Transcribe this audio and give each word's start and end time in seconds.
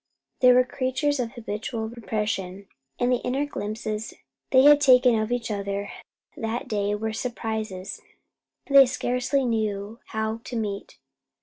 They 0.39 0.51
were 0.51 0.63
creatures 0.63 1.19
of 1.19 1.33
habitual 1.33 1.87
repression, 1.89 2.67
and 2.97 3.11
the 3.11 3.21
inner 3.21 3.45
glimpses 3.45 4.15
they 4.49 4.63
had 4.63 4.81
taken 4.81 5.13
of 5.19 5.31
each 5.31 5.51
other 5.51 5.91
that 6.35 6.67
day 6.67 6.95
were 6.95 7.13
surprises 7.13 8.01
they 8.65 8.87
scarcely 8.87 9.45
knew 9.45 9.99
how 10.07 10.41
to 10.45 10.55
meet. 10.55 10.97